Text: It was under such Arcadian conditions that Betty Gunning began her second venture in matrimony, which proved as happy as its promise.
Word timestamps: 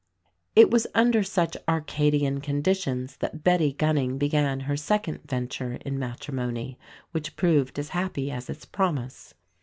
It 0.55 0.71
was 0.71 0.87
under 0.95 1.21
such 1.21 1.55
Arcadian 1.69 2.41
conditions 2.41 3.17
that 3.17 3.43
Betty 3.43 3.71
Gunning 3.71 4.17
began 4.17 4.61
her 4.61 4.75
second 4.75 5.19
venture 5.27 5.73
in 5.85 5.99
matrimony, 5.99 6.79
which 7.11 7.35
proved 7.35 7.77
as 7.77 7.89
happy 7.89 8.31
as 8.31 8.49
its 8.49 8.65
promise. 8.65 9.35